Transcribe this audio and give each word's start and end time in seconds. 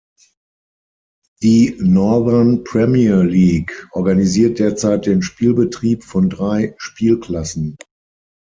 Die 1.43 1.75
Northern 1.79 2.63
Premier 2.63 3.21
League 3.23 3.87
organisiert 3.91 4.57
derzeit 4.57 5.05
den 5.05 5.21
Spielbetrieb 5.21 6.03
von 6.03 6.27
drei 6.27 6.73
Spielklassen. 6.79 7.77